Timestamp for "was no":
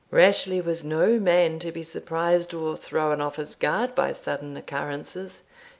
0.63-1.19